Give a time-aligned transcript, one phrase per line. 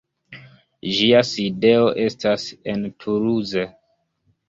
[1.01, 3.71] Ĝia sidejo estas en Toulouse.